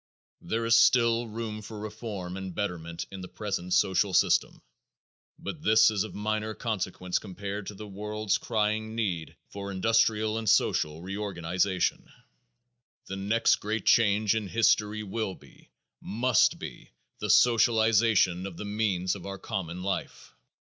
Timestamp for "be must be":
15.35-16.89